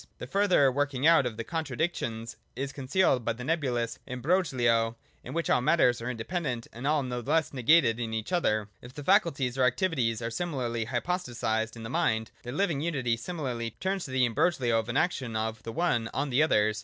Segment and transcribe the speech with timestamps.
[0.17, 5.35] The further working out of the contradictions is con cealed by the nebulous imbrogho in
[5.35, 9.03] which all matters are independent and all no less negated in each other.— If the
[9.03, 14.09] faculties or activities are similarly hypostatised in the mind, their living unity similarly turns to
[14.09, 16.79] the imbroglio of an action of the one on the others.